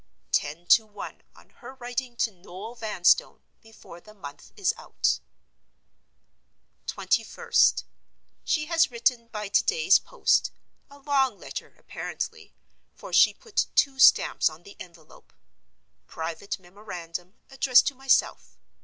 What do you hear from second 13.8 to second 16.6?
stamps on the envelope. (Private